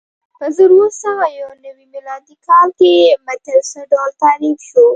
[0.37, 2.93] په زر اووه سوه یو نوې میلادي کال کې
[3.25, 4.85] متر څه ډول تعریف شو؟